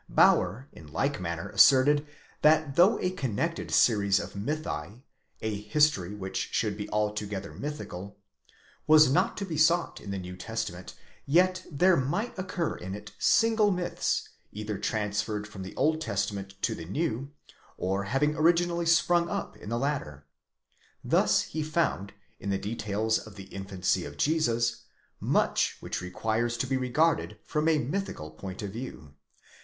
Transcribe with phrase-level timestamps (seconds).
[0.09, 0.67] Bauer?
[0.71, 2.07] in like 'manner asserted,
[2.41, 9.45] that though a connected series of mythi,—a history which should be altogether mythical,—was not to
[9.45, 10.95] be sought in the New Testament,
[11.27, 16.73] 'yet there might occur in it single myths, either transferred from the Old 'Testament to
[16.73, 17.29] the New,
[17.77, 20.25] or having originally sprung up in the latter.
[21.03, 24.77] Thus che found, in the details of the infancy of Jesus,
[25.19, 29.13] much which requires to be wegarded from a mythical point of view.